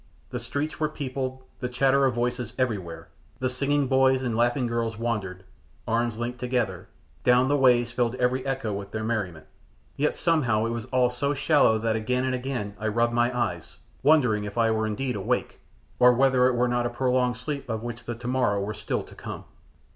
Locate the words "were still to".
18.59-19.13